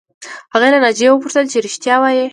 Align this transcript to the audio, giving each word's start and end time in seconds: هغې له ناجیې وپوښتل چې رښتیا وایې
هغې 0.53 0.69
له 0.73 0.79
ناجیې 0.83 1.09
وپوښتل 1.11 1.45
چې 1.51 1.57
رښتیا 1.65 1.95
وایې 1.99 2.25